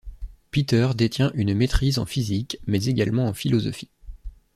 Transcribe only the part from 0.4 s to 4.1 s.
Peter détient une maîtrise en physique mais également en philosophie.